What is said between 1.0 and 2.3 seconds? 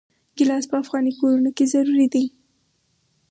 کورونو کې ضروري دی.